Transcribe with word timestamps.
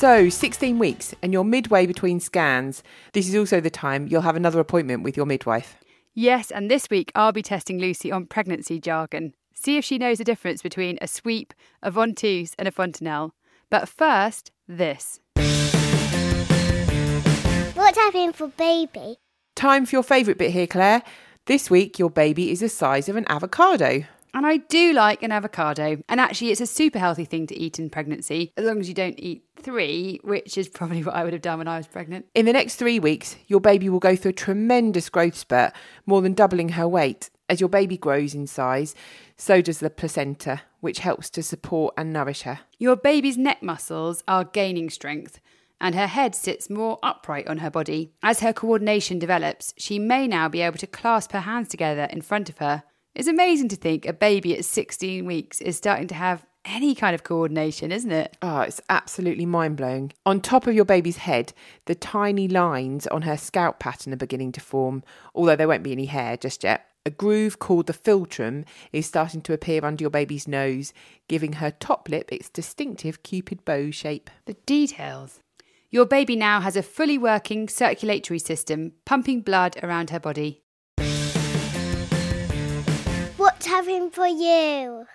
So, 0.00 0.30
16 0.30 0.78
weeks, 0.78 1.14
and 1.20 1.30
you're 1.30 1.44
midway 1.44 1.84
between 1.84 2.20
scans. 2.20 2.82
This 3.12 3.28
is 3.28 3.36
also 3.36 3.60
the 3.60 3.68
time 3.68 4.06
you'll 4.08 4.22
have 4.22 4.34
another 4.34 4.58
appointment 4.58 5.02
with 5.02 5.14
your 5.14 5.26
midwife. 5.26 5.76
Yes, 6.14 6.50
and 6.50 6.70
this 6.70 6.88
week 6.88 7.12
I'll 7.14 7.32
be 7.32 7.42
testing 7.42 7.78
Lucy 7.78 8.10
on 8.10 8.24
pregnancy 8.24 8.80
jargon. 8.80 9.34
See 9.52 9.76
if 9.76 9.84
she 9.84 9.98
knows 9.98 10.16
the 10.16 10.24
difference 10.24 10.62
between 10.62 10.96
a 11.02 11.06
sweep, 11.06 11.52
a 11.82 11.92
ventouse, 11.92 12.54
and 12.58 12.66
a 12.66 12.70
fontanelle. 12.70 13.34
But 13.68 13.90
first, 13.90 14.52
this. 14.66 15.20
What's 17.74 17.98
happening 17.98 18.32
for 18.32 18.48
baby? 18.48 19.18
Time 19.54 19.84
for 19.84 19.96
your 19.96 20.02
favourite 20.02 20.38
bit 20.38 20.52
here, 20.52 20.66
Claire. 20.66 21.02
This 21.44 21.68
week, 21.68 21.98
your 21.98 22.08
baby 22.08 22.50
is 22.50 22.60
the 22.60 22.70
size 22.70 23.10
of 23.10 23.16
an 23.16 23.26
avocado. 23.28 24.04
And 24.32 24.46
I 24.46 24.58
do 24.58 24.92
like 24.92 25.22
an 25.22 25.32
avocado. 25.32 26.02
And 26.08 26.20
actually, 26.20 26.52
it's 26.52 26.60
a 26.60 26.66
super 26.66 26.98
healthy 26.98 27.24
thing 27.24 27.46
to 27.48 27.58
eat 27.58 27.78
in 27.78 27.90
pregnancy, 27.90 28.52
as 28.56 28.64
long 28.64 28.80
as 28.80 28.88
you 28.88 28.94
don't 28.94 29.18
eat 29.18 29.42
three, 29.60 30.20
which 30.22 30.58
is 30.58 30.68
probably 30.68 31.02
what 31.04 31.14
I 31.14 31.24
would 31.24 31.32
have 31.32 31.42
done 31.42 31.58
when 31.58 31.68
I 31.68 31.76
was 31.76 31.86
pregnant. 31.86 32.26
In 32.34 32.46
the 32.46 32.52
next 32.52 32.76
three 32.76 32.98
weeks, 32.98 33.36
your 33.46 33.60
baby 33.60 33.88
will 33.88 33.98
go 33.98 34.16
through 34.16 34.30
a 34.30 34.34
tremendous 34.34 35.08
growth 35.08 35.36
spurt, 35.36 35.72
more 36.06 36.22
than 36.22 36.34
doubling 36.34 36.70
her 36.70 36.88
weight. 36.88 37.30
As 37.48 37.60
your 37.60 37.68
baby 37.68 37.96
grows 37.96 38.34
in 38.34 38.46
size, 38.46 38.94
so 39.36 39.60
does 39.60 39.78
the 39.78 39.90
placenta, 39.90 40.62
which 40.80 41.00
helps 41.00 41.28
to 41.30 41.42
support 41.42 41.94
and 41.96 42.12
nourish 42.12 42.42
her. 42.42 42.60
Your 42.78 42.94
baby's 42.94 43.36
neck 43.36 43.62
muscles 43.62 44.22
are 44.28 44.44
gaining 44.44 44.88
strength, 44.88 45.40
and 45.80 45.94
her 45.94 46.06
head 46.06 46.34
sits 46.34 46.70
more 46.70 46.98
upright 47.02 47.48
on 47.48 47.58
her 47.58 47.70
body. 47.70 48.12
As 48.22 48.40
her 48.40 48.52
coordination 48.52 49.18
develops, 49.18 49.74
she 49.76 49.98
may 49.98 50.28
now 50.28 50.48
be 50.48 50.60
able 50.60 50.78
to 50.78 50.86
clasp 50.86 51.32
her 51.32 51.40
hands 51.40 51.68
together 51.68 52.04
in 52.04 52.22
front 52.22 52.48
of 52.48 52.58
her. 52.58 52.84
It's 53.14 53.26
amazing 53.26 53.68
to 53.70 53.76
think 53.76 54.06
a 54.06 54.12
baby 54.12 54.56
at 54.56 54.64
16 54.64 55.24
weeks 55.24 55.60
is 55.60 55.76
starting 55.76 56.06
to 56.08 56.14
have 56.14 56.46
any 56.64 56.94
kind 56.94 57.14
of 57.14 57.24
coordination, 57.24 57.92
isn't 57.92 58.12
it? 58.12 58.36
Oh, 58.42 58.60
it's 58.60 58.80
absolutely 58.88 59.46
mind 59.46 59.76
blowing. 59.76 60.12
On 60.26 60.40
top 60.40 60.66
of 60.66 60.74
your 60.74 60.84
baby's 60.84 61.18
head, 61.18 61.52
the 61.86 61.94
tiny 61.94 62.48
lines 62.48 63.06
on 63.06 63.22
her 63.22 63.36
scalp 63.36 63.78
pattern 63.78 64.12
are 64.12 64.16
beginning 64.16 64.52
to 64.52 64.60
form, 64.60 65.02
although 65.34 65.56
there 65.56 65.68
won't 65.68 65.82
be 65.82 65.92
any 65.92 66.06
hair 66.06 66.36
just 66.36 66.64
yet. 66.64 66.86
A 67.06 67.10
groove 67.10 67.58
called 67.58 67.86
the 67.86 67.94
philtrum 67.94 68.66
is 68.92 69.06
starting 69.06 69.40
to 69.42 69.54
appear 69.54 69.84
under 69.84 70.02
your 70.02 70.10
baby's 70.10 70.46
nose, 70.46 70.92
giving 71.28 71.54
her 71.54 71.70
top 71.70 72.10
lip 72.10 72.30
its 72.30 72.50
distinctive 72.50 73.22
cupid 73.22 73.64
bow 73.64 73.90
shape. 73.90 74.28
The 74.44 74.54
details. 74.66 75.40
Your 75.90 76.04
baby 76.04 76.36
now 76.36 76.60
has 76.60 76.76
a 76.76 76.82
fully 76.82 77.16
working 77.16 77.68
circulatory 77.68 78.38
system 78.38 78.92
pumping 79.06 79.40
blood 79.40 79.76
around 79.82 80.10
her 80.10 80.20
body. 80.20 80.62
What's 83.38 83.66
happening 83.66 84.10
for 84.10 84.26
you? 84.26 85.06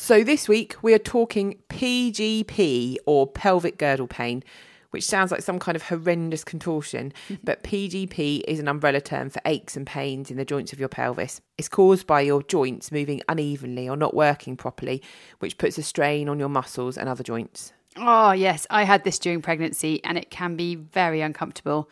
So, 0.00 0.24
this 0.24 0.48
week 0.48 0.76
we 0.80 0.94
are 0.94 0.98
talking 0.98 1.58
PGP 1.68 2.96
or 3.04 3.26
pelvic 3.26 3.78
girdle 3.78 4.06
pain, 4.06 4.42
which 4.90 5.04
sounds 5.04 5.30
like 5.30 5.42
some 5.42 5.58
kind 5.58 5.76
of 5.76 5.82
horrendous 5.82 6.44
contortion, 6.44 7.12
but 7.44 7.62
PGP 7.64 8.42
is 8.46 8.58
an 8.58 8.68
umbrella 8.68 9.02
term 9.02 9.28
for 9.28 9.42
aches 9.44 9.76
and 9.76 9.86
pains 9.86 10.30
in 10.30 10.38
the 10.38 10.46
joints 10.46 10.72
of 10.72 10.78
your 10.78 10.88
pelvis. 10.88 11.42
It's 11.58 11.68
caused 11.68 12.06
by 12.06 12.22
your 12.22 12.42
joints 12.44 12.90
moving 12.90 13.20
unevenly 13.28 13.86
or 13.86 13.96
not 13.96 14.14
working 14.14 14.56
properly, 14.56 15.02
which 15.40 15.58
puts 15.58 15.76
a 15.76 15.82
strain 15.82 16.28
on 16.28 16.38
your 16.38 16.48
muscles 16.48 16.96
and 16.96 17.08
other 17.08 17.24
joints. 17.24 17.72
Oh, 17.96 18.30
yes, 18.30 18.66
I 18.70 18.84
had 18.84 19.04
this 19.04 19.18
during 19.18 19.42
pregnancy 19.42 20.02
and 20.04 20.16
it 20.16 20.30
can 20.30 20.54
be 20.54 20.76
very 20.76 21.20
uncomfortable 21.20 21.90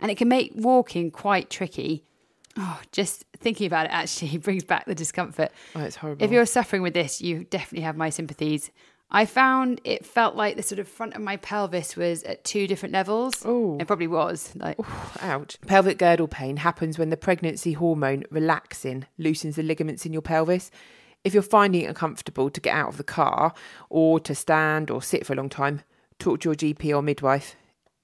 and 0.00 0.10
it 0.10 0.16
can 0.16 0.26
make 0.26 0.52
walking 0.56 1.12
quite 1.12 1.50
tricky. 1.50 2.06
Oh, 2.56 2.80
just 2.92 3.24
thinking 3.38 3.66
about 3.66 3.86
it 3.86 3.92
actually 3.92 4.36
brings 4.38 4.64
back 4.64 4.86
the 4.86 4.94
discomfort. 4.94 5.52
Oh, 5.74 5.80
it's 5.80 5.96
horrible. 5.96 6.24
If 6.24 6.30
you're 6.30 6.46
suffering 6.46 6.82
with 6.82 6.94
this, 6.94 7.20
you 7.20 7.44
definitely 7.44 7.84
have 7.84 7.96
my 7.96 8.10
sympathies. 8.10 8.70
I 9.14 9.26
found 9.26 9.82
it 9.84 10.06
felt 10.06 10.36
like 10.36 10.56
the 10.56 10.62
sort 10.62 10.78
of 10.78 10.88
front 10.88 11.14
of 11.14 11.20
my 11.20 11.36
pelvis 11.36 11.96
was 11.96 12.22
at 12.22 12.44
two 12.44 12.66
different 12.66 12.94
levels. 12.94 13.44
Ooh. 13.44 13.76
It 13.78 13.86
probably 13.86 14.06
was. 14.06 14.50
Like, 14.56 14.78
Ouch. 15.20 15.58
Pelvic 15.66 15.98
girdle 15.98 16.28
pain 16.28 16.56
happens 16.56 16.98
when 16.98 17.10
the 17.10 17.18
pregnancy 17.18 17.74
hormone 17.74 18.22
relaxin 18.32 19.04
loosens 19.18 19.56
the 19.56 19.62
ligaments 19.62 20.06
in 20.06 20.14
your 20.14 20.22
pelvis. 20.22 20.70
If 21.24 21.34
you're 21.34 21.42
finding 21.42 21.82
it 21.82 21.86
uncomfortable 21.86 22.48
to 22.48 22.60
get 22.60 22.74
out 22.74 22.88
of 22.88 22.96
the 22.96 23.04
car 23.04 23.52
or 23.90 24.18
to 24.20 24.34
stand 24.34 24.90
or 24.90 25.02
sit 25.02 25.26
for 25.26 25.34
a 25.34 25.36
long 25.36 25.50
time, 25.50 25.82
talk 26.18 26.40
to 26.40 26.48
your 26.48 26.56
GP 26.56 26.96
or 26.96 27.02
midwife. 27.02 27.54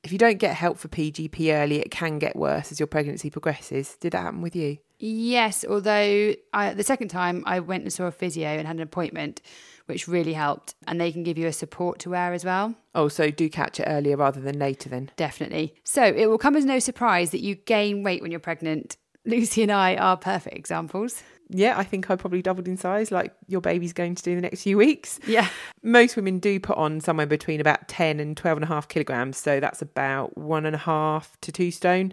If 0.04 0.12
you 0.12 0.19
don't 0.19 0.38
get 0.38 0.54
help 0.54 0.78
for 0.78 0.88
PGP 0.88 1.53
early, 1.53 1.81
it 1.81 1.91
can 1.91 2.19
get 2.19 2.36
worse 2.36 2.70
as 2.70 2.78
your 2.78 2.86
pregnancy 2.86 3.31
progresses. 3.31 3.97
Did 4.00 4.12
that 4.12 4.22
happen 4.22 4.42
with 4.42 4.54
you? 4.54 4.78
Yes, 5.00 5.64
although 5.69 6.34
I, 6.53 6.75
the 6.75 6.84
second 6.84 7.09
time 7.09 7.42
I 7.47 7.60
went 7.60 7.82
and 7.84 7.92
saw 7.92 8.06
a 8.06 8.12
physio 8.12 8.48
and 8.48 8.66
had 8.66 8.76
an 8.76 8.82
appointment, 8.82 9.42
which 9.86 10.09
really 10.09 10.32
helped. 10.32 10.75
And 10.86 11.00
they 11.00 11.12
can 11.12 11.22
give 11.22 11.38
you 11.38 11.47
a 11.47 11.53
support 11.53 11.98
to 12.00 12.10
wear 12.10 12.32
as 12.32 12.44
well. 12.44 12.75
Oh, 12.94 13.09
so 13.09 13.31
do 13.31 13.48
catch 13.48 13.81
it 13.81 13.84
earlier 13.86 14.16
rather 14.16 14.41
than 14.41 14.59
later 14.59 14.88
then. 14.88 15.10
Definitely. 15.16 15.75
So 15.84 16.03
it 16.03 16.26
will 16.26 16.38
come 16.38 16.56
as 16.56 16.65
no 16.65 16.78
surprise 16.78 17.30
that 17.30 17.41
you 17.41 17.54
gain 17.54 18.03
weight 18.03 18.22
when 18.22 18.30
you're 18.30 18.41
pregnant. 18.41 18.97
Lucy 19.25 19.62
and 19.62 19.72
I 19.72 19.97
are 19.97 20.16
perfect 20.16 20.56
examples. 20.56 21.22
Yeah, 21.50 21.78
I 21.78 21.84
think 21.84 22.10
I 22.10 22.16
probably 22.16 22.42
doubled 22.42 22.69
in 22.69 22.76
size 22.76 23.10
like 23.10 23.32
your 23.47 23.60
baby's 23.60 23.92
going 23.92 24.14
to 24.14 24.22
do 24.22 24.32
in 24.32 24.36
the 24.36 24.42
next 24.42 24.62
few 24.62 24.76
weeks. 24.76 25.19
Yeah. 25.26 25.48
Most 25.82 26.16
women 26.16 26.38
do 26.38 26.60
put 26.60 26.76
on 26.76 27.00
somewhere 27.00 27.26
between 27.26 27.60
about 27.60 27.88
10 27.88 28.20
and 28.20 28.36
12 28.36 28.59
and 28.59 28.64
a 28.64 28.69
half 28.69 28.88
kilograms. 28.88 29.38
So 29.38 29.59
that's 29.59 29.81
about 29.81 30.36
one 30.36 30.66
and 30.66 30.75
a 30.75 30.78
half 30.78 31.38
to 31.42 31.53
two 31.53 31.70
stone. 31.70 32.12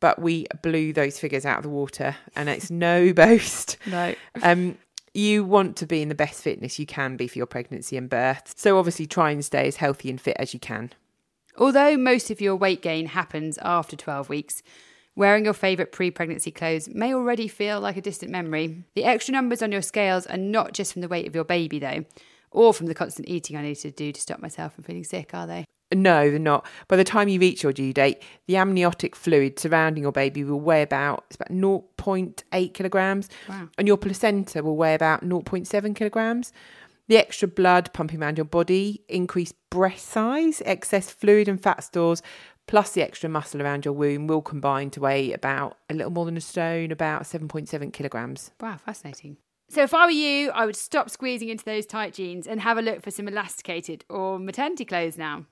But 0.00 0.20
we 0.20 0.46
blew 0.62 0.92
those 0.92 1.18
figures 1.18 1.46
out 1.46 1.58
of 1.58 1.62
the 1.62 1.70
water 1.70 2.16
and 2.36 2.48
it's 2.48 2.70
no 2.70 3.12
boast. 3.12 3.78
No. 3.86 4.14
Um, 4.42 4.76
you 5.14 5.44
want 5.44 5.76
to 5.78 5.86
be 5.86 6.02
in 6.02 6.08
the 6.08 6.14
best 6.14 6.42
fitness 6.42 6.78
you 6.78 6.86
can 6.86 7.16
be 7.16 7.26
for 7.26 7.38
your 7.38 7.46
pregnancy 7.46 7.96
and 7.96 8.08
birth. 8.08 8.54
So 8.56 8.78
obviously 8.78 9.06
try 9.06 9.30
and 9.30 9.44
stay 9.44 9.66
as 9.66 9.76
healthy 9.76 10.10
and 10.10 10.20
fit 10.20 10.36
as 10.38 10.52
you 10.52 10.60
can. 10.60 10.92
Although 11.56 11.96
most 11.96 12.30
of 12.30 12.40
your 12.40 12.54
weight 12.54 12.82
gain 12.82 13.06
happens 13.06 13.58
after 13.58 13.96
12 13.96 14.28
weeks, 14.28 14.62
wearing 15.18 15.44
your 15.44 15.52
favourite 15.54 15.92
pre 15.92 16.10
pregnancy 16.10 16.50
clothes 16.50 16.88
may 16.88 17.12
already 17.12 17.48
feel 17.48 17.80
like 17.80 17.96
a 17.96 18.00
distant 18.00 18.30
memory. 18.30 18.84
The 18.94 19.04
extra 19.04 19.32
numbers 19.32 19.62
on 19.62 19.72
your 19.72 19.82
scales 19.82 20.26
are 20.26 20.36
not 20.38 20.72
just 20.72 20.92
from 20.92 21.02
the 21.02 21.08
weight 21.08 21.26
of 21.26 21.34
your 21.34 21.44
baby, 21.44 21.78
though, 21.78 22.04
or 22.50 22.72
from 22.72 22.86
the 22.86 22.94
constant 22.94 23.28
eating 23.28 23.56
I 23.56 23.62
need 23.62 23.74
to 23.76 23.90
do 23.90 24.12
to 24.12 24.20
stop 24.20 24.40
myself 24.40 24.74
from 24.74 24.84
feeling 24.84 25.04
sick, 25.04 25.34
are 25.34 25.46
they? 25.46 25.64
No, 25.92 26.28
they're 26.30 26.38
not. 26.38 26.66
By 26.86 26.96
the 26.96 27.04
time 27.04 27.28
you 27.28 27.40
reach 27.40 27.62
your 27.62 27.72
due 27.72 27.94
date, 27.94 28.22
the 28.46 28.56
amniotic 28.58 29.16
fluid 29.16 29.58
surrounding 29.58 30.02
your 30.02 30.12
baby 30.12 30.44
will 30.44 30.60
weigh 30.60 30.82
about 30.82 31.24
it's 31.28 31.36
about 31.36 31.50
0.8 31.50 32.74
kilograms, 32.74 33.28
Wow. 33.48 33.68
and 33.78 33.88
your 33.88 33.96
placenta 33.96 34.62
will 34.62 34.76
weigh 34.76 34.94
about 34.94 35.24
0.7 35.24 35.94
kilograms. 35.96 36.52
The 37.08 37.16
extra 37.16 37.48
blood 37.48 37.90
pumping 37.94 38.22
around 38.22 38.36
your 38.36 38.44
body, 38.44 39.02
increased 39.08 39.54
breast 39.70 40.06
size, 40.08 40.60
excess 40.66 41.10
fluid 41.10 41.48
and 41.48 41.58
fat 41.60 41.82
stores, 41.82 42.22
plus 42.68 42.92
the 42.92 43.02
extra 43.02 43.28
muscle 43.28 43.60
around 43.60 43.84
your 43.84 43.94
womb 43.94 44.28
will 44.28 44.42
combine 44.42 44.90
to 44.90 45.00
weigh 45.00 45.32
about 45.32 45.78
a 45.90 45.94
little 45.94 46.12
more 46.12 46.24
than 46.26 46.36
a 46.36 46.40
stone, 46.40 46.92
about 46.92 47.22
7.7 47.22 47.92
kilograms. 47.92 48.52
Wow, 48.60 48.76
fascinating. 48.76 49.38
So 49.70 49.82
if 49.82 49.92
I 49.92 50.04
were 50.04 50.12
you, 50.12 50.50
I 50.50 50.64
would 50.64 50.76
stop 50.76 51.10
squeezing 51.10 51.48
into 51.48 51.64
those 51.64 51.86
tight 51.86 52.14
jeans 52.14 52.46
and 52.46 52.60
have 52.60 52.78
a 52.78 52.82
look 52.82 53.02
for 53.02 53.10
some 53.10 53.26
elasticated 53.26 54.04
or 54.08 54.38
maternity 54.38 54.84
clothes 54.84 55.18
now. 55.18 55.46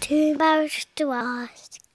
Too 0.00 0.34
much 0.34 0.86
to 0.96 1.12
ask. 1.12 1.91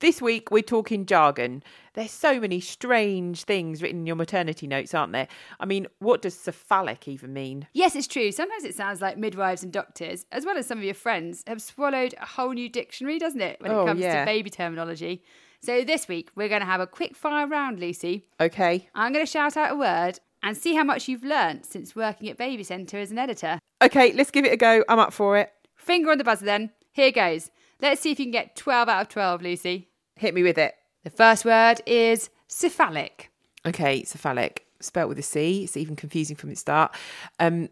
This 0.00 0.20
week 0.20 0.50
we're 0.50 0.62
talking 0.62 1.06
jargon. 1.06 1.62
There's 1.94 2.10
so 2.10 2.40
many 2.40 2.60
strange 2.60 3.44
things 3.44 3.80
written 3.80 4.00
in 4.00 4.06
your 4.06 4.16
maternity 4.16 4.66
notes, 4.66 4.92
aren't 4.92 5.12
there? 5.12 5.28
I 5.60 5.66
mean, 5.66 5.86
what 6.00 6.20
does 6.22 6.34
cephalic 6.34 7.06
even 7.06 7.32
mean? 7.32 7.68
Yes, 7.72 7.94
it's 7.94 8.08
true. 8.08 8.32
Sometimes 8.32 8.64
it 8.64 8.74
sounds 8.74 9.00
like 9.00 9.16
midwives 9.16 9.62
and 9.62 9.72
doctors, 9.72 10.26
as 10.32 10.44
well 10.44 10.58
as 10.58 10.66
some 10.66 10.78
of 10.78 10.84
your 10.84 10.94
friends, 10.94 11.44
have 11.46 11.62
swallowed 11.62 12.14
a 12.20 12.26
whole 12.26 12.50
new 12.52 12.68
dictionary, 12.68 13.18
doesn't 13.18 13.40
it, 13.40 13.60
when 13.60 13.70
Oh, 13.70 13.82
it 13.82 13.86
comes 13.86 14.00
yeah. 14.00 14.20
to 14.20 14.26
baby 14.26 14.50
terminology. 14.50 15.22
So 15.62 15.84
this 15.84 16.08
week, 16.08 16.30
we're 16.34 16.48
going 16.48 16.60
to 16.60 16.66
have 16.66 16.80
a 16.80 16.86
quick 16.86 17.16
fire 17.16 17.46
round, 17.46 17.78
Lucy. 17.80 18.26
Okay. 18.40 18.88
I'm 18.94 19.12
going 19.12 19.24
to 19.24 19.30
shout 19.30 19.56
out 19.56 19.72
a 19.72 19.76
word 19.76 20.18
and 20.42 20.56
see 20.56 20.74
how 20.74 20.84
much 20.84 21.08
you've 21.08 21.24
learnt 21.24 21.64
since 21.64 21.96
working 21.96 22.28
at 22.28 22.36
Baby 22.36 22.64
Centre 22.64 22.98
as 22.98 23.10
an 23.12 23.18
editor. 23.18 23.58
Okay, 23.80 24.12
let's 24.12 24.30
give 24.30 24.44
it 24.44 24.52
a 24.52 24.56
go. 24.58 24.84
I'm 24.88 24.98
up 24.98 25.12
for 25.12 25.38
it. 25.38 25.52
Finger 25.76 26.10
on 26.10 26.18
the 26.18 26.24
buzzer 26.24 26.44
then. 26.44 26.70
Here 26.92 27.12
goes. 27.12 27.50
Let's 27.84 28.00
see 28.00 28.10
if 28.10 28.18
you 28.18 28.24
can 28.24 28.32
get 28.32 28.56
12 28.56 28.88
out 28.88 29.02
of 29.02 29.08
12, 29.10 29.42
Lucy. 29.42 29.88
Hit 30.16 30.32
me 30.32 30.42
with 30.42 30.56
it. 30.56 30.74
The 31.02 31.10
first 31.10 31.44
word 31.44 31.82
is 31.84 32.30
cephalic. 32.48 33.30
Okay, 33.66 34.04
cephalic, 34.04 34.64
spelt 34.80 35.06
with 35.06 35.18
a 35.18 35.22
C. 35.22 35.64
It's 35.64 35.76
even 35.76 35.94
confusing 35.94 36.34
from 36.34 36.48
the 36.48 36.56
start. 36.56 36.94
Um, 37.38 37.68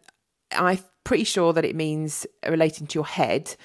I'm 0.51 0.81
pretty 1.05 1.25
sure 1.25 1.55
that 1.55 1.65
it 1.65 1.75
means 1.75 2.27
relating 2.47 2.87
to 2.89 2.95
your 2.97 3.07
head. 3.07 3.57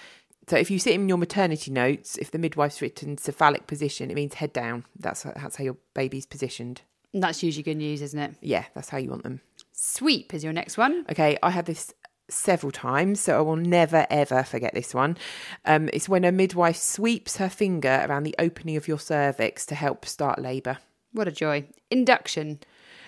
So 0.48 0.56
if 0.56 0.72
you 0.72 0.80
sit 0.80 0.94
in 0.94 1.10
your 1.10 1.18
maternity 1.18 1.70
notes, 1.70 2.18
if 2.18 2.32
the 2.32 2.40
midwife's 2.40 2.82
written 2.82 3.18
cephalic 3.18 3.68
position, 3.68 4.10
it 4.10 4.14
means 4.14 4.36
head 4.36 4.54
down. 4.54 4.86
That's 4.98 5.24
that's 5.24 5.58
how 5.58 5.66
your 5.66 5.76
baby's 5.96 6.26
positioned. 6.26 6.82
And 7.14 7.22
that's 7.22 7.44
usually 7.44 7.64
good 7.64 7.76
news, 7.76 8.02
isn't 8.02 8.20
it? 8.20 8.36
Yeah, 8.40 8.64
that's 8.74 8.88
how 8.88 9.00
you 9.00 9.10
want 9.10 9.24
them. 9.24 9.42
Sweep 9.74 10.34
is 10.34 10.46
your 10.46 10.54
next 10.54 10.78
one. 10.78 11.06
Okay, 11.10 11.38
I 11.44 11.50
had 11.50 11.66
this 11.66 11.94
several 12.30 12.72
times, 12.72 13.20
so 13.20 13.38
I 13.38 13.42
will 13.42 13.56
never 13.56 14.06
ever 14.10 14.44
forget 14.44 14.74
this 14.74 14.94
one. 14.94 15.18
Um, 15.66 15.90
it's 15.94 16.10
when 16.10 16.26
a 16.26 16.32
midwife 16.32 16.78
sweeps 16.78 17.38
her 17.38 17.50
finger 17.50 18.06
around 18.08 18.24
the 18.24 18.36
opening 18.40 18.76
of 18.76 18.88
your 18.88 19.00
cervix 19.00 19.66
to 19.68 19.76
help 19.76 20.06
start 20.06 20.40
labour. 20.40 20.78
What 21.12 21.28
a 21.28 21.32
joy. 21.32 21.66
Induction. 21.90 22.60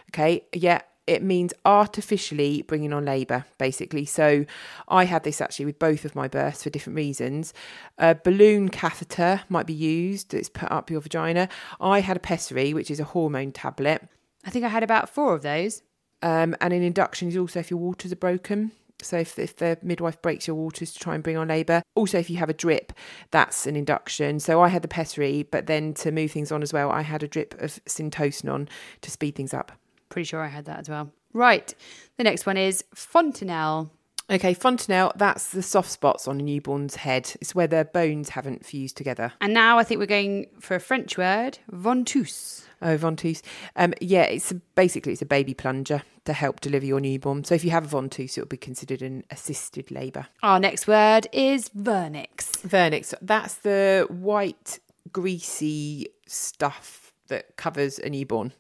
Okay, 0.10 0.44
yeah, 0.54 0.82
it 1.10 1.24
means 1.24 1.54
artificially 1.66 2.62
bringing 2.62 2.94
on 2.94 3.06
labour, 3.06 3.46
basically. 3.58 4.06
So 4.06 4.46
I 4.88 5.06
had 5.06 5.24
this 5.24 5.42
actually 5.42 5.66
with 5.66 5.80
both 5.80 6.06
of 6.06 6.16
my 6.16 6.28
births 6.28 6.64
for 6.64 6.70
different 6.70 6.98
reasons. 6.98 7.52
A 7.98 8.14
balloon 8.14 8.70
catheter 8.70 9.42
might 9.50 9.66
be 9.66 9.74
used, 9.74 10.36
it's 10.36 10.50
put 10.50 10.72
up 10.72 10.92
your 10.92 11.02
vagina. 11.02 11.50
I 11.82 12.02
had 12.02 12.18
a 12.18 12.20
pessary, 12.20 12.76
which 12.76 12.92
is 12.92 13.00
a 13.00 13.06
hormone 13.06 13.52
tablet. 13.52 14.08
I 14.46 14.52
think 14.52 14.64
I 14.64 14.70
had 14.70 14.84
about 14.84 15.10
four 15.10 15.34
of 15.34 15.42
those. 15.42 15.82
Um, 16.22 16.56
and 16.62 16.74
an 16.74 16.84
induction 16.84 17.30
is 17.30 17.38
also 17.38 17.60
if 17.60 17.72
your 17.72 17.80
waters 17.80 18.12
are 18.12 18.18
broken. 18.18 18.72
So 19.02 19.18
if, 19.18 19.40
if 19.40 19.56
the 19.56 19.78
midwife 19.82 20.22
breaks 20.22 20.48
your 20.48 20.56
waters 20.56 20.92
to 20.94 21.00
try 21.00 21.16
and 21.16 21.24
bring 21.24 21.38
on 21.38 21.48
labour. 21.48 21.82
Also, 21.96 22.18
if 22.18 22.30
you 22.30 22.38
have 22.38 22.50
a 22.50 22.54
drip, 22.54 22.94
that's 23.32 23.66
an 23.66 23.76
induction. 23.76 24.40
So 24.40 24.62
I 24.62 24.68
had 24.68 24.82
the 24.82 24.88
pessary, 24.88 25.44
but 25.44 25.68
then 25.68 25.94
to 25.96 26.12
move 26.12 26.32
things 26.32 26.52
on 26.52 26.62
as 26.62 26.74
well, 26.74 26.92
I 26.92 27.02
had 27.02 27.24
a 27.24 27.28
drip 27.28 27.60
of 27.62 27.84
syntocinon 27.86 28.68
to 29.02 29.12
speed 29.12 29.36
things 29.36 29.54
up. 29.54 29.72
Pretty 30.10 30.26
sure 30.26 30.42
I 30.42 30.48
had 30.48 30.66
that 30.66 30.80
as 30.80 30.90
well. 30.90 31.12
Right. 31.34 31.74
The 32.18 32.24
next 32.24 32.46
one 32.46 32.58
is 32.58 32.84
fontanelle. 32.94 33.92
Okay, 34.32 34.54
fontanelle, 34.54 35.12
that's 35.16 35.50
the 35.50 35.64
soft 35.64 35.90
spots 35.90 36.28
on 36.28 36.40
a 36.40 36.44
newborn's 36.44 36.96
head. 36.96 37.34
It's 37.42 37.56
where 37.56 37.66
their 37.66 37.84
bones 37.84 38.30
haven't 38.30 38.64
fused 38.64 38.96
together. 38.96 39.34
And 39.42 39.54
now 39.56 39.80
I 39.80 39.84
think 39.84 40.00
we're 40.00 40.06
going 40.06 40.48
for 40.60 40.76
a 40.76 40.80
French 40.80 41.18
word, 41.18 41.58
ventouse. 41.72 42.64
Oh, 42.82 42.96
ventouse. 42.96 43.42
Um, 43.76 43.94
yeah, 44.00 44.24
it's 44.24 44.52
a, 44.52 44.56
basically 44.76 45.14
it's 45.14 45.22
a 45.24 45.26
baby 45.26 45.56
plunger 45.56 46.04
to 46.26 46.34
help 46.34 46.60
deliver 46.60 46.86
your 46.86 47.00
newborn. 47.00 47.44
So 47.44 47.56
if 47.56 47.64
you 47.64 47.72
have 47.72 47.92
a 47.92 48.02
ventouse, 48.02 48.38
it'll 48.38 48.48
be 48.48 48.56
considered 48.56 49.02
an 49.02 49.24
assisted 49.32 49.90
labour. 49.90 50.28
Our 50.44 50.60
next 50.60 50.88
word 50.88 51.28
is 51.34 51.70
vernix. 51.70 52.52
Vernix, 52.62 53.16
that's 53.22 53.56
the 53.56 54.06
white, 54.10 54.80
greasy 55.12 56.08
stuff 56.28 57.14
that 57.30 57.58
covers 57.58 57.98
a 57.98 58.10
newborn. 58.10 58.54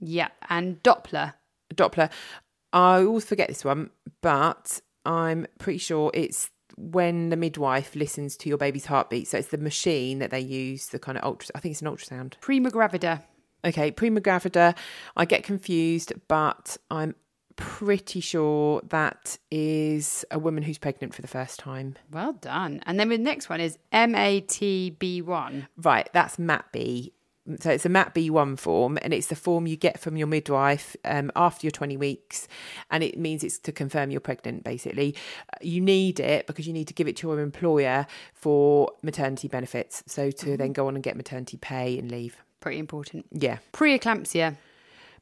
Yeah. 0.00 0.28
And 0.50 0.82
Doppler. 0.82 1.34
Doppler. 1.72 2.10
I 2.72 3.04
always 3.04 3.24
forget 3.24 3.48
this 3.48 3.64
one, 3.64 3.90
but 4.20 4.80
I'm 5.04 5.46
pretty 5.58 5.78
sure 5.78 6.10
it's 6.14 6.50
when 6.76 7.28
the 7.28 7.36
midwife 7.36 7.94
listens 7.94 8.36
to 8.38 8.48
your 8.48 8.58
baby's 8.58 8.86
heartbeat. 8.86 9.28
So 9.28 9.38
it's 9.38 9.48
the 9.48 9.58
machine 9.58 10.18
that 10.20 10.30
they 10.30 10.40
use, 10.40 10.86
the 10.86 10.98
kind 10.98 11.18
of 11.18 11.24
ultra. 11.24 11.50
I 11.54 11.60
think 11.60 11.72
it's 11.72 11.82
an 11.82 11.88
ultrasound. 11.88 12.34
Prima 12.40 12.70
gravida. 12.70 13.22
Okay, 13.64 13.90
prima 13.90 14.20
gravida. 14.20 14.76
I 15.16 15.24
get 15.24 15.44
confused, 15.44 16.12
but 16.28 16.76
I'm 16.90 17.14
pretty 17.56 18.20
sure 18.20 18.80
that 18.88 19.38
is 19.50 20.24
a 20.30 20.38
woman 20.38 20.62
who's 20.62 20.78
pregnant 20.78 21.14
for 21.14 21.22
the 21.22 21.28
first 21.28 21.60
time. 21.60 21.96
Well 22.10 22.32
done. 22.32 22.82
And 22.86 22.98
then 22.98 23.08
the 23.08 23.18
next 23.18 23.48
one 23.48 23.60
is 23.60 23.78
MATB1. 23.92 25.66
Right, 25.76 26.08
that's 26.12 26.36
MATB. 26.38 27.12
So 27.58 27.70
it's 27.70 27.84
a 27.84 27.88
MAT 27.88 28.14
B1 28.14 28.58
form, 28.58 28.98
and 29.02 29.12
it's 29.12 29.26
the 29.26 29.34
form 29.34 29.66
you 29.66 29.76
get 29.76 29.98
from 29.98 30.16
your 30.16 30.28
midwife 30.28 30.94
um, 31.04 31.32
after 31.34 31.66
your 31.66 31.72
20 31.72 31.96
weeks, 31.96 32.46
and 32.90 33.02
it 33.02 33.18
means 33.18 33.42
it's 33.42 33.58
to 33.60 33.72
confirm 33.72 34.10
you're 34.12 34.20
pregnant. 34.20 34.62
Basically, 34.62 35.16
you 35.60 35.80
need 35.80 36.20
it 36.20 36.46
because 36.46 36.68
you 36.68 36.72
need 36.72 36.86
to 36.88 36.94
give 36.94 37.08
it 37.08 37.16
to 37.16 37.28
your 37.28 37.40
employer 37.40 38.06
for 38.32 38.92
maternity 39.02 39.48
benefits. 39.48 40.04
So 40.06 40.30
to 40.30 40.56
then 40.56 40.72
go 40.72 40.86
on 40.86 40.94
and 40.94 41.02
get 41.02 41.16
maternity 41.16 41.56
pay 41.56 41.98
and 41.98 42.10
leave. 42.10 42.36
Pretty 42.60 42.78
important. 42.78 43.26
Yeah, 43.32 43.58
Preeclampsia. 43.72 44.56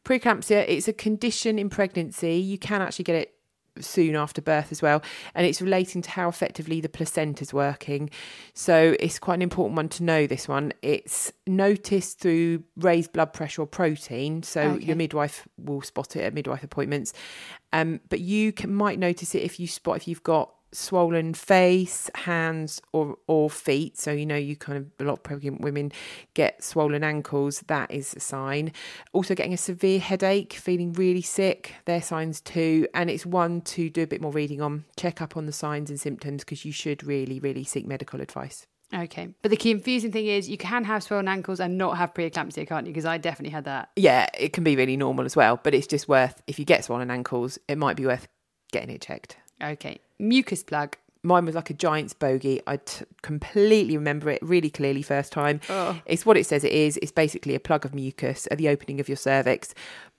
preeclampsia 0.05 0.64
it's 0.69 0.88
a 0.88 0.93
condition 0.93 1.58
in 1.58 1.69
pregnancy 1.69 2.34
you 2.37 2.58
can 2.58 2.81
actually 2.82 3.05
get 3.05 3.16
it 3.16 3.34
soon 3.81 4.17
after 4.17 4.41
birth 4.43 4.69
as 4.71 4.82
well 4.82 5.03
and 5.35 5.47
it's 5.47 5.61
relating 5.62 6.03
to 6.03 6.11
how 6.11 6.29
effectively 6.29 6.81
the 6.81 6.88
placenta 6.88 7.43
is 7.43 7.53
working. 7.53 8.11
So 8.55 8.97
it's 9.00 9.19
quite 9.19 9.35
an 9.35 9.43
important 9.43 9.77
one 9.77 9.88
to 9.91 10.03
know 10.05 10.27
this 10.27 10.49
one. 10.49 10.73
It's 10.82 11.32
noticed 11.47 12.21
through 12.21 12.65
raised 12.77 13.12
blood 13.12 13.32
pressure 13.32 13.62
or 13.62 13.67
protein 13.67 14.43
so 14.43 14.61
Okay. 14.61 14.87
your 14.87 14.97
midwife 14.97 15.47
will 15.59 15.82
spot 15.82 16.17
it 16.17 16.21
at 16.23 16.35
midwife 16.35 16.62
appointments. 16.62 17.12
Um, 17.73 18.00
but 18.09 18.21
you 18.21 18.53
can, 18.53 18.75
might 18.75 18.99
notice 18.99 19.35
it 19.35 19.43
if 19.43 19.61
you 19.61 19.67
spot 19.67 19.97
if 19.97 20.09
you've 20.09 20.23
got 20.23 20.53
swollen 20.72 21.34
face, 21.34 22.11
hands, 22.14 22.81
or 22.93 23.17
or 23.26 23.50
feet. 23.50 23.99
So 23.99 24.12
you 24.12 24.26
know 24.26 24.37
you 24.37 24.56
kind 24.56 24.78
of 24.78 24.87
a 24.99 25.05
lot 25.05 25.14
of 25.14 25.22
pregnant 25.22 25.61
women 25.61 25.93
get 26.34 26.62
swollen 26.62 27.05
ankles. 27.05 27.61
That 27.67 27.90
is 27.90 28.14
a 28.14 28.20
sign. 28.20 28.72
Also 29.12 29.34
getting 29.34 29.55
a 29.55 29.58
severe 29.58 30.00
headache, 30.00 30.52
feeling 30.52 30.93
really 30.93 31.22
sick. 31.22 31.75
They're 31.84 32.02
signs 32.02 32.40
too. 32.40 32.87
And 32.94 33.11
it's 33.11 33.26
one 33.26 33.61
to 33.62 33.90
do 33.90 34.02
a 34.02 34.06
bit 34.06 34.20
more 34.20 34.32
reading 34.32 34.61
on. 34.61 34.84
Check 34.96 35.20
up 35.20 35.37
on 35.37 35.46
the 35.46 35.52
signs 35.52 35.90
and 35.90 36.00
symptoms 36.00 36.44
because 36.44 36.64
you 36.64 36.73
should 36.73 37.05
really 37.05 37.40
really 37.40 37.64
seek 37.64 37.87
medical 37.87 38.20
advice. 38.20 38.66
Okay. 38.93 39.28
But 39.43 39.50
the 39.50 39.56
confusing 39.56 40.11
thing 40.11 40.26
is 40.26 40.49
you 40.49 40.56
can 40.56 40.84
have 40.84 41.02
swollen 41.02 41.28
ankles 41.28 41.61
and 41.61 41.78
not 41.78 41.96
have 41.96 42.12
preeclampsia, 42.12 42.66
can't 42.66 42.87
you? 42.87 42.93
Because 42.93 43.05
I 43.05 43.19
definitely 43.19 43.52
had 43.52 43.64
that. 43.64 43.90
Yeah, 43.96 44.26
it 44.37 44.52
can 44.52 44.64
be 44.64 44.75
really 44.75 44.96
normal 44.96 45.25
as 45.25 45.37
well, 45.37 45.61
but 45.62 45.75
it's 45.75 45.87
just 45.87 46.08
worth 46.08 46.43
if 46.46 46.58
you 46.58 46.64
get 46.64 46.84
swollen 46.84 47.11
ankles, 47.11 47.58
it 47.69 47.78
might 47.78 47.96
be 47.96 48.05
worth 48.05 48.26
getting 48.73 48.90
it 48.90 49.00
checked. 49.00 49.37
Okay. 49.62 50.00
Mucus 50.20 50.62
plug. 50.62 50.96
mine 51.22 51.44
was 51.46 51.55
like 51.55 51.70
a 51.70 51.75
giant's 51.75 52.14
bogey. 52.14 52.61
I 52.67 52.76
t- 52.78 53.05
completely 53.22 53.96
remember 53.96 54.31
it 54.31 54.43
really 54.43 54.70
clearly 54.70 55.02
first 55.02 55.32
time. 55.32 55.61
Oh. 55.69 56.00
It's 56.06 56.25
what 56.25 56.37
it 56.37 56.46
says 56.46 56.64
it 56.64 56.72
is. 56.72 56.96
It's 57.02 57.12
basically 57.12 57.55
a 57.55 57.61
plug 57.61 57.84
of 57.84 57.94
mucus 57.94 58.46
at 58.50 58.58
the 58.58 58.69
opening 58.69 59.00
of 59.00 59.08
your 59.08 59.17
cervix. 59.17 59.75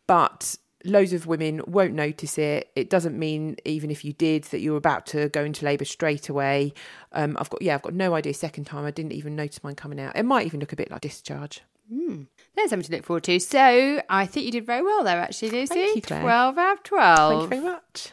But 0.07 0.57
loads 0.83 1.13
of 1.13 1.27
women 1.27 1.61
won't 1.67 1.93
notice 1.93 2.37
it. 2.37 2.69
It 2.75 2.89
doesn't 2.89 3.17
mean 3.17 3.55
even 3.65 3.91
if 3.91 4.03
you 4.03 4.13
did 4.13 4.45
that 4.45 4.59
you're 4.61 4.77
about 4.77 5.05
to 5.07 5.29
go 5.29 5.43
into 5.43 5.65
labour 5.65 5.85
straight 5.85 6.27
away. 6.29 6.73
Um, 7.13 7.37
I've 7.39 7.49
got 7.49 7.61
yeah, 7.61 7.75
I've 7.75 7.83
got 7.83 7.93
no 7.93 8.13
idea. 8.15 8.33
Second 8.33 8.65
time, 8.65 8.85
I 8.85 8.91
didn't 8.91 9.13
even 9.13 9.35
notice 9.35 9.63
mine 9.63 9.75
coming 9.75 9.99
out. 9.99 10.15
It 10.15 10.23
might 10.23 10.45
even 10.45 10.59
look 10.59 10.73
a 10.73 10.75
bit 10.75 10.91
like 10.91 11.01
discharge. 11.01 11.61
There's 11.89 12.69
something 12.69 12.83
to 12.83 12.91
look 12.93 13.05
forward 13.05 13.23
to. 13.25 13.39
So 13.39 14.01
I 14.09 14.25
think 14.25 14.45
you 14.45 14.51
did 14.51 14.65
very 14.65 14.81
well 14.81 15.03
there, 15.03 15.19
actually, 15.19 15.51
Lucy. 15.51 15.73
Thank 15.75 15.95
you, 15.95 16.01
Claire. 16.01 16.21
12 16.21 16.57
out 16.57 16.77
of 16.77 16.83
twelve. 16.83 17.49
Thank 17.49 17.53
you 17.53 17.61
very 17.61 17.73
much. 17.73 18.09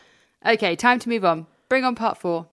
Okay, 0.46 0.76
time 0.76 0.98
to 1.00 1.08
move 1.08 1.24
on. 1.24 1.46
Bring 1.68 1.84
on 1.84 1.94
part 1.94 2.16
four. 2.16 2.46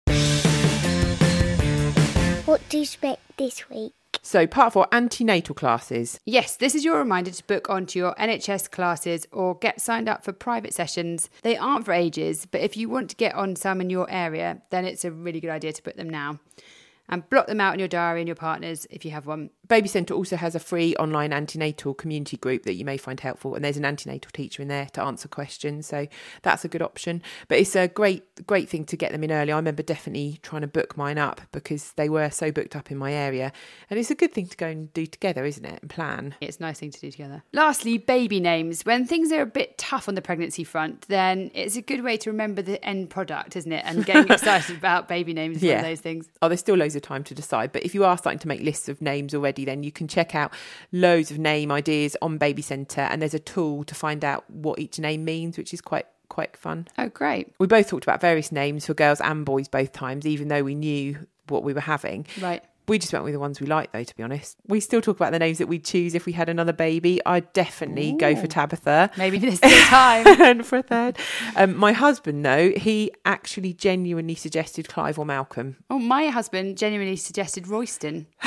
What 2.46 2.62
do 2.68 2.78
you 2.78 2.84
expect 2.84 3.38
this 3.38 3.70
week? 3.70 3.94
So 4.22 4.46
part 4.46 4.74
four, 4.74 4.88
antenatal 4.92 5.56
classes. 5.56 6.20
Yes, 6.26 6.58
this 6.58 6.76
is 6.76 6.84
your 6.84 6.98
reminder 6.98 7.32
to 7.32 7.44
book 7.46 7.70
onto 7.70 7.98
your 7.98 8.14
NHS 8.16 8.72
classes 8.72 9.26
or 9.32 9.56
get 9.56 9.80
signed 9.80 10.10
up 10.10 10.26
for 10.26 10.34
private 10.34 10.74
sessions. 10.74 11.30
They 11.44 11.56
aren't 11.56 11.86
for 11.86 11.94
ages, 11.94 12.46
but 12.46 12.60
if 12.60 12.76
you 12.76 12.90
want 12.90 13.10
to 13.12 13.16
get 13.16 13.36
on 13.36 13.56
some 13.56 13.80
in 13.80 13.90
your 13.90 14.10
area, 14.12 14.62
then 14.70 14.84
it's 14.84 15.06
a 15.06 15.12
really 15.12 15.40
good 15.40 15.50
idea 15.50 15.72
to 15.72 15.84
book 15.84 15.96
them 15.96 16.10
now. 16.10 16.40
And 17.08 17.30
block 17.30 17.48
them 17.48 17.62
out 17.62 17.76
in 17.76 17.80
your 17.80 17.88
diary 17.88 18.20
and 18.22 18.28
your 18.28 18.36
partners 18.36 18.88
if 18.90 19.06
you 19.06 19.12
have 19.12 19.28
one. 19.28 19.52
Baby 19.68 19.88
Centre 19.88 20.14
also 20.14 20.36
has 20.36 20.56
a 20.56 20.60
free 20.60 20.96
online 20.98 21.34
antenatal 21.34 21.94
community 21.94 22.38
group 22.38 22.64
that 22.64 22.76
you 22.76 22.86
may 22.86 22.98
find 22.98 23.20
helpful, 23.20 23.56
and 23.56 23.64
there's 23.64 23.78
an 23.78 23.86
antenatal 23.86 24.32
teacher 24.32 24.62
in 24.62 24.68
there 24.68 24.86
to 24.94 25.02
answer 25.02 25.28
questions, 25.28 25.88
so 25.88 26.08
that's 26.44 26.64
a 26.66 26.68
good 26.68 26.82
option. 26.82 27.22
But 27.48 27.60
it's 27.60 27.76
a 27.76 27.88
great, 27.88 28.24
great 28.46 28.70
thing 28.70 28.86
to 28.86 28.98
get 28.98 29.12
them 29.12 29.24
in 29.24 29.32
early. 29.32 29.52
I 29.52 29.56
remember 29.56 29.84
definitely 29.84 30.40
trying 30.44 30.62
to 30.62 30.68
book 30.68 30.98
mine 30.98 31.18
up 31.18 31.42
because 31.52 31.94
they 31.94 32.10
were 32.10 32.30
so 32.30 32.52
booked 32.52 32.76
up 32.76 32.92
in 32.92 32.98
my 32.98 33.14
area, 33.14 33.52
and 33.90 34.00
it's 34.00 34.12
a 34.12 34.16
good 34.16 34.34
thing 34.34 34.48
to 34.48 34.58
go 34.58 34.68
and 34.68 34.94
do 34.94 35.06
together, 35.06 35.46
isn't 35.46 35.66
it? 35.66 35.80
And 35.82 35.90
plan. 35.90 36.36
It's 36.42 36.58
a 36.58 36.62
nice 36.62 36.80
thing 36.80 36.92
to 36.92 37.00
do 37.00 37.10
together. 37.12 37.44
Lastly, 37.54 37.98
baby 37.98 38.40
names. 38.40 38.84
When 38.84 39.06
things 39.06 39.32
are 39.32 39.42
a 39.42 39.46
bit 39.46 39.78
tough 39.78 40.08
on 40.08 40.16
the 40.16 40.22
pregnancy 40.22 40.64
front, 40.64 41.08
then 41.08 41.50
it's 41.54 41.76
a 41.76 41.82
good 41.82 42.04
way 42.04 42.18
to 42.18 42.30
remember 42.32 42.62
the 42.62 42.84
end 42.86 43.10
product, 43.10 43.56
isn't 43.56 43.72
it? 43.72 43.84
And 43.86 44.06
getting 44.06 44.32
excited 44.32 44.76
about 44.78 45.08
baby 45.08 45.34
names 45.34 45.58
is 45.58 45.64
one 45.64 45.70
Yeah. 45.72 45.78
of 45.80 45.86
those 45.86 46.02
things. 46.02 46.28
Oh, 46.42 46.48
there's 46.50 46.60
still 46.60 46.76
loads 46.76 46.96
of 46.96 47.02
time 47.02 47.24
to 47.26 47.34
decide. 47.36 47.72
But 47.72 47.84
if 47.84 47.96
you 47.96 48.04
are 48.06 48.18
starting 48.18 48.40
to 48.40 48.48
make 48.48 48.62
lists 48.62 48.90
of 48.90 49.02
names 49.02 49.34
already, 49.34 49.55
then 49.64 49.84
you 49.84 49.92
can 49.92 50.08
check 50.08 50.36
out 50.36 50.52
loads 50.92 51.32
of 51.32 51.38
name 51.38 51.72
ideas 51.72 52.18
on 52.22 52.38
Baby 52.38 52.62
Centre, 52.62 53.02
and 53.02 53.22
there's 53.22 53.34
a 53.34 53.40
tool 53.40 53.84
to 53.86 53.96
find 53.96 54.26
out 54.26 54.50
what 54.50 54.80
each 54.80 55.00
name 55.00 55.24
means, 55.24 55.58
which 55.58 55.74
is 55.74 55.82
quite 55.82 56.08
quite 56.28 56.58
fun. 56.58 56.88
Oh, 56.98 57.10
great. 57.10 57.54
We 57.60 57.68
both 57.68 57.88
talked 57.88 58.04
about 58.04 58.20
various 58.20 58.52
names 58.52 58.88
for 58.88 58.94
girls 58.94 59.22
and 59.22 59.46
boys 59.46 59.68
both 59.68 59.92
times, 59.92 60.26
even 60.26 60.48
though 60.48 60.64
we 60.64 60.76
knew 60.76 61.28
what 61.48 61.64
we 61.64 61.74
were 61.74 61.82
having. 61.82 62.26
Right. 62.42 62.64
We 62.88 63.00
just 63.00 63.12
went 63.14 63.26
with 63.26 63.34
the 63.34 63.40
ones 63.40 63.60
we 63.60 63.66
liked, 63.66 63.94
though, 63.94 64.04
to 64.04 64.16
be 64.16 64.22
honest. 64.22 64.58
We 64.68 64.80
still 64.80 65.02
talk 65.02 65.16
about 65.16 65.32
the 65.32 65.40
names 65.40 65.58
that 65.58 65.68
we'd 65.68 65.84
choose 65.84 66.14
if 66.14 66.28
we 66.28 66.34
had 66.34 66.50
another 66.50 66.74
baby. 66.74 67.20
I'd 67.26 67.52
definitely 67.54 68.14
go 68.14 68.36
for 68.36 68.46
Tabitha. 68.46 69.10
Maybe 69.18 69.40
still 69.56 69.86
time. 69.88 70.28
and 70.42 70.64
for 70.64 70.78
a 70.78 70.84
third. 70.84 71.18
Um, 71.56 71.76
my 71.76 71.94
husband, 71.94 72.46
though, 72.46 72.72
he 72.76 73.12
actually 73.26 73.74
genuinely 73.74 74.36
suggested 74.36 74.88
Clive 74.88 75.18
or 75.18 75.26
Malcolm. 75.26 75.78
oh, 75.90 75.98
my 75.98 76.28
husband 76.28 76.78
genuinely 76.78 77.16
suggested 77.16 77.68
Royston. 77.68 78.28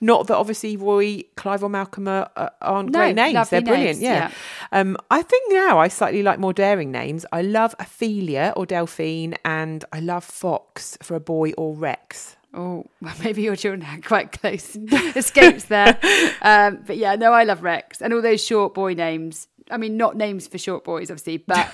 Not 0.00 0.26
that 0.26 0.36
obviously 0.36 0.76
Roy, 0.76 1.22
Clive, 1.36 1.62
or 1.62 1.68
Malcolm 1.68 2.08
are, 2.08 2.30
aren't 2.60 2.90
No, 2.90 2.98
great 2.98 3.14
names. 3.14 3.50
They're 3.50 3.60
brilliant. 3.60 4.00
names, 4.00 4.02
Yeah. 4.02 4.30
Um, 4.72 4.96
I 5.10 5.22
think 5.22 5.52
now 5.52 5.78
I 5.78 5.88
slightly 5.88 6.22
like 6.22 6.38
more 6.38 6.52
daring 6.52 6.90
names. 6.90 7.24
I 7.32 7.42
love 7.42 7.74
Ophelia 7.78 8.52
or 8.56 8.66
Delphine, 8.66 9.34
and 9.44 9.84
I 9.92 10.00
love 10.00 10.24
Fox 10.24 10.96
for 11.02 11.14
a 11.14 11.20
boy 11.20 11.52
or 11.58 11.74
Rex. 11.74 12.36
Oh, 12.52 12.84
well, 13.02 13.14
maybe 13.24 13.42
your 13.42 13.56
children 13.56 13.80
had 13.82 14.04
quite 14.04 14.32
close 14.32 14.76
escapes 15.16 15.64
there. 15.64 15.98
Um, 16.42 16.80
but 16.86 16.96
yeah, 16.98 17.14
no, 17.16 17.32
I 17.32 17.44
love 17.44 17.62
Rex 17.62 18.02
and 18.02 18.12
all 18.12 18.20
those 18.20 18.44
short 18.44 18.74
boy 18.74 18.92
names. 18.94 19.48
I 19.70 19.78
mean, 19.78 19.96
not 19.96 20.14
names 20.16 20.46
for 20.46 20.58
short 20.58 20.84
boys, 20.84 21.10
obviously, 21.10 21.38
but 21.38 21.70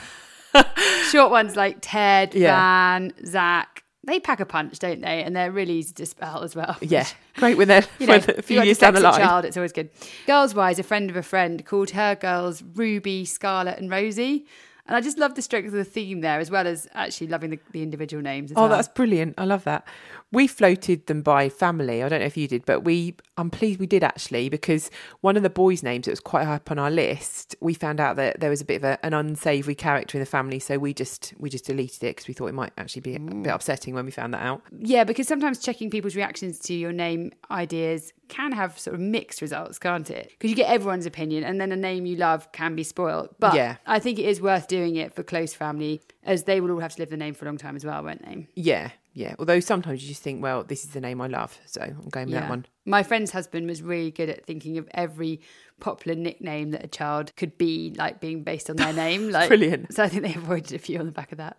short 1.11 1.31
ones 1.33 1.57
like 1.57 1.79
Ted, 1.81 2.35
Yeah. 2.35 2.55
Van, 2.57 3.13
Zach. 3.27 3.83
They 4.05 4.19
pack 4.19 4.41
a 4.41 4.47
punch, 4.47 4.79
don't 4.79 5.01
they? 5.03 5.23
And 5.23 5.37
they're 5.37 5.53
really 5.53 5.75
easy 5.75 5.93
to 5.95 6.07
spell 6.07 6.43
as 6.43 6.57
well. 6.57 6.77
Yeah, 6.81 7.07
great 7.37 7.59
when 7.59 7.69
they're 7.69 7.85
You 7.99 8.07
know, 8.07 8.15
a 8.17 8.41
few 8.43 8.63
years 8.63 8.79
down 8.79 8.95
the 8.95 9.01
line. 9.01 9.21
child, 9.21 9.45
it's 9.45 9.57
always 9.59 9.73
good. 9.73 9.91
Girls 10.27 10.55
wise, 10.55 10.79
a 10.79 10.83
friend 10.83 11.11
of 11.11 11.17
a 11.17 11.23
friend 11.23 11.65
called 11.67 11.91
her 11.91 12.15
girls 12.15 12.63
Ruby, 12.75 13.25
Scarlet, 13.27 13.79
and 13.79 13.91
Rosie. 13.91 14.47
And 14.87 14.97
I 14.97 15.01
just 15.03 15.19
love 15.19 15.35
the 15.35 15.43
strength 15.43 15.67
of 15.67 15.73
the 15.73 15.85
theme 15.85 16.21
there, 16.23 16.41
as 16.41 16.51
well 16.51 16.67
as 16.67 16.89
actually 16.95 17.29
loving 17.29 17.51
the, 17.51 17.61
the 17.73 17.83
individual 17.83 18.23
names. 18.23 18.51
As 18.51 18.57
Oh, 18.57 18.63
well. 18.63 18.71
that's 18.71 18.89
brilliant. 18.89 19.35
I 19.39 19.45
love 19.45 19.63
that. 19.65 19.87
We 20.33 20.47
floated 20.47 21.07
them 21.07 21.23
by 21.23 21.49
family. 21.49 22.03
I 22.03 22.09
don't 22.09 22.21
know 22.21 22.27
if 22.27 22.37
you 22.37 22.47
did, 22.47 22.65
but 22.65 22.81
we 22.81 23.17
I'm 23.37 23.51
pleased 23.51 23.81
we 23.81 23.87
did 23.87 24.05
actually 24.05 24.49
because 24.49 24.91
one 25.23 25.37
of 25.37 25.43
the 25.43 25.51
boys' 25.51 25.83
names 25.83 26.05
that 26.05 26.13
was 26.13 26.21
quite 26.21 26.45
high 26.45 26.57
up 26.57 26.71
on 26.71 26.79
our 26.79 26.91
list, 26.91 27.57
we 27.61 27.75
found 27.75 28.01
out 28.01 28.17
that 28.17 28.41
there 28.41 28.51
was 28.51 28.61
a 28.61 28.65
bit 28.65 28.77
of 28.77 28.85
a, 28.85 29.05
an 29.05 29.15
unsavoury 29.15 29.75
character 29.75 30.19
in 30.19 30.21
the 30.21 30.27
family, 30.27 30.59
so 30.59 30.79
we 30.79 30.95
just 30.95 31.35
we 31.39 31.51
just 31.51 31.65
deleted 31.65 32.03
it 32.05 32.17
because 32.17 32.29
we 32.29 32.35
thought 32.35 32.47
it 32.47 32.55
might 32.55 32.73
actually 32.79 33.03
be 33.03 33.15
a 33.15 33.19
mm. 33.19 33.43
bit 33.43 33.51
upsetting 33.51 33.95
when 33.95 34.05
we 34.05 34.11
found 34.11 34.35
that 34.35 34.43
out. 34.43 34.63
Yeah, 34.79 35.05
because 35.05 35.27
sometimes 35.27 35.59
checking 35.59 35.91
people's 35.91 36.17
reactions 36.17 36.59
to 36.61 36.75
your 36.75 36.93
name 36.93 37.33
ideas 37.51 38.13
can 38.29 38.53
have 38.53 38.79
sort 38.79 38.95
of 38.95 39.01
mixed 39.01 39.43
results, 39.43 39.79
can't 39.79 40.09
it? 40.11 40.31
Because 40.31 40.51
you 40.51 40.57
get 40.57 40.71
everyone's 40.71 41.07
opinion, 41.07 41.45
and 41.45 41.61
then 41.61 41.73
a 41.73 41.77
name 41.77 42.07
you 42.07 42.17
love 42.17 42.51
can 42.53 42.75
be 42.75 42.85
spoiled. 42.85 43.31
But 43.39 43.55
Yeah. 43.55 43.77
I 43.87 43.99
think 43.99 44.19
it 44.19 44.25
is 44.25 44.41
worth 44.41 44.69
doing 44.69 44.97
it 44.97 45.13
for 45.15 45.23
close 45.23 45.53
family, 45.53 46.01
as 46.23 46.45
they 46.45 46.61
will 46.61 46.71
all 46.71 46.81
have 46.81 46.95
to 46.95 47.03
live 47.03 47.11
the 47.11 47.17
name 47.17 47.35
for 47.35 47.45
a 47.45 47.49
long 47.49 47.59
time 47.59 47.77
as 47.77 47.85
well, 47.85 48.03
won't 48.03 48.25
they? 48.25 48.47
Yeah, 48.55 48.91
yeah. 49.21 49.35
Although 49.39 49.61
sometimes 49.61 50.03
you 50.03 50.09
just 50.09 50.23
think, 50.23 50.43
well, 50.43 50.65
this 50.65 50.83
is 50.83 50.91
the 50.91 51.01
name 51.01 51.21
I 51.21 51.27
love, 51.27 51.59
so 51.67 51.83
I'm 51.83 52.09
going 52.09 52.27
with 52.27 52.37
that 52.37 52.49
one. 52.49 52.65
My 52.87 53.03
friend's 53.03 53.31
husband 53.31 53.67
was 53.67 53.83
really 53.83 54.11
good 54.11 54.31
at 54.31 54.47
thinking 54.47 54.79
of 54.79 54.89
every 54.93 55.43
popular 55.79 56.19
nickname 56.19 56.71
that 56.71 56.83
a 56.83 56.89
child 56.89 57.37
could 57.37 57.59
be, 57.59 57.95
like 57.99 58.19
being 58.19 58.43
based 58.45 58.71
on 58.71 58.77
their 58.77 58.93
name. 59.05 59.31
Like, 59.31 59.49
Brilliant. 59.49 59.93
So 59.93 60.03
I 60.03 60.09
think 60.09 60.23
they 60.23 60.35
avoided 60.35 60.73
a 60.73 60.79
few 60.79 60.99
on 60.99 61.05
the 61.05 61.13
back 61.13 61.33
of 61.33 61.39
that. 61.39 61.59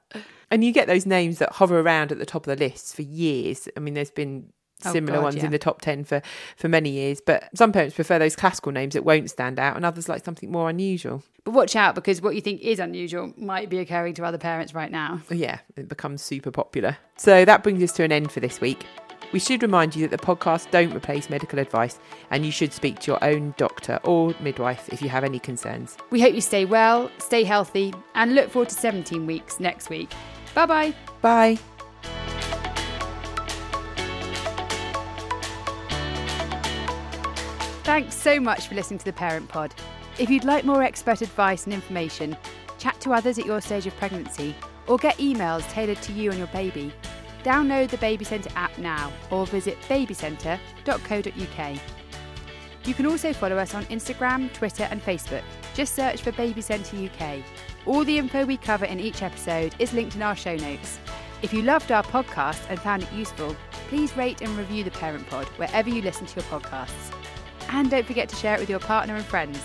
And 0.50 0.64
you 0.64 0.72
get 0.72 0.88
those 0.88 1.06
names 1.06 1.38
that 1.38 1.52
hover 1.54 1.80
around 1.80 2.12
at 2.12 2.18
the 2.18 2.26
top 2.26 2.48
of 2.48 2.58
the 2.58 2.66
lists 2.66 2.96
for 2.96 3.04
years. 3.04 3.70
I 3.78 3.80
mean, 3.80 3.94
there's 3.94 4.12
been 4.12 4.52
Oh, 4.86 4.92
similar 4.92 5.18
God, 5.18 5.24
ones 5.24 5.36
yeah. 5.38 5.46
in 5.46 5.52
the 5.52 5.60
top 5.60 5.82
10 5.82 6.04
for, 6.04 6.22
for 6.58 6.68
many 6.68 6.90
years, 6.90 7.22
but 7.26 7.50
some 7.56 7.72
parents 7.72 7.96
prefer 7.96 8.20
those 8.20 8.36
classical 8.36 8.72
names 8.72 8.94
that 8.94 9.04
won't 9.04 9.30
stand 9.30 9.60
out, 9.60 9.76
and 9.76 9.86
others 9.86 10.10
like 10.10 10.24
something 10.24 10.52
more 10.52 10.70
unusual. 10.70 11.24
But 11.44 11.52
watch 11.52 11.76
out 11.76 11.96
because 11.96 12.22
what 12.22 12.36
you 12.36 12.42
think 12.42 12.62
is 12.62 12.80
unusual 12.80 13.34
might 13.36 13.70
be 13.70 13.80
occurring 13.80 14.14
to 14.16 14.24
other 14.24 14.38
parents 14.38 14.74
right 14.74 14.92
now. 14.92 15.22
Yeah, 15.30 15.60
it 15.76 15.90
becomes 15.90 16.22
super 16.22 16.52
popular. 16.52 16.98
So 17.18 17.46
that 17.46 17.64
brings 17.64 17.82
us 17.82 17.92
to 17.94 18.04
an 18.04 18.12
end 18.12 18.32
for 18.32 18.40
this 18.40 18.62
week. 18.62 18.86
We 19.32 19.40
should 19.40 19.62
remind 19.62 19.96
you 19.96 20.08
that 20.08 20.20
the 20.20 20.26
podcast 20.26 20.72
don't 20.72 20.94
replace 20.94 21.30
medical 21.30 21.60
advice, 21.60 22.00
and 22.32 22.46
you 22.46 22.52
should 22.52 22.74
speak 22.74 23.00
to 23.00 23.12
your 23.12 23.24
own 23.24 23.54
doctor 23.58 24.00
or 24.04 24.36
midwife 24.42 24.90
if 24.90 25.02
you 25.02 25.10
have 25.10 25.24
any 25.24 25.40
concerns. 25.40 25.98
We 26.10 26.20
hope 26.20 26.36
you 26.36 26.42
stay 26.42 26.66
well, 26.66 27.10
stay 27.18 27.44
healthy, 27.44 27.94
and 28.16 28.36
look 28.36 28.50
forward 28.52 28.70
to 28.70 28.76
17 28.76 29.26
weeks 29.26 29.60
next 29.60 29.90
week. 29.90 30.12
Bye 30.54 30.66
bye. 30.66 30.94
Bye. 31.22 31.71
Thanks 37.84 38.16
so 38.16 38.40
much 38.40 38.68
for 38.68 38.76
listening 38.76 39.00
to 39.00 39.06
the 39.06 39.14
Parent 39.14 39.50
Pod. 39.50 39.74
If 40.20 40.30
you'd 40.30 40.44
like 40.44 40.66
more 40.66 40.84
expert 40.84 41.22
advice 41.22 41.66
and 41.66 41.74
information, 41.74 42.38
chat 42.78 43.02
to 43.02 43.12
others 43.12 43.40
at 43.40 43.46
your 43.48 43.60
stage 43.60 43.88
of 43.88 43.98
pregnancy, 43.98 44.56
or 44.86 44.98
get 44.98 45.18
emails 45.18 45.68
tailored 45.72 46.00
to 46.04 46.12
you 46.12 46.30
and 46.30 46.38
your 46.38 46.48
baby, 46.50 46.94
download 47.44 47.90
the 47.90 47.98
Baby 47.98 48.24
Centre 48.24 48.52
app 48.56 48.78
now 48.78 49.12
or 49.32 49.48
visit 49.48 49.82
babycentre.co.uk. 49.90 51.80
You 52.86 52.94
can 52.94 53.08
also 53.08 53.34
follow 53.34 53.58
us 53.58 53.74
on 53.74 53.86
Instagram, 53.86 54.54
Twitter, 54.54 54.88
and 54.92 55.04
Facebook. 55.04 55.44
Just 55.74 55.96
search 55.96 56.22
for 56.22 56.32
Baby 56.34 56.62
Centre 56.62 56.98
UK. 56.98 57.40
All 57.88 58.04
the 58.04 58.20
info 58.20 58.46
we 58.46 58.58
cover 58.58 58.86
in 58.86 59.00
each 59.00 59.24
episode 59.24 59.74
is 59.80 59.92
linked 59.92 60.16
in 60.16 60.22
our 60.22 60.36
show 60.36 60.56
notes. 60.56 61.00
If 61.42 61.52
you 61.52 61.64
loved 61.64 61.92
our 61.92 62.04
podcast 62.04 62.62
and 62.70 62.80
found 62.80 63.02
it 63.02 63.12
useful, 63.12 63.56
please 63.90 64.16
rate 64.16 64.42
and 64.42 64.56
review 64.56 64.84
the 64.84 64.92
Parent 64.92 65.28
Pod 65.28 65.48
wherever 65.58 65.90
you 65.90 66.04
listen 66.04 66.28
to 66.28 66.36
your 66.36 66.46
podcasts. 66.46 67.12
And 67.72 67.90
don't 67.90 68.06
forget 68.06 68.30
to 68.30 68.36
share 68.36 68.56
it 68.56 68.60
with 68.60 68.70
your 68.70 68.80
partner 68.80 69.16
and 69.16 69.26
friends. 69.26 69.60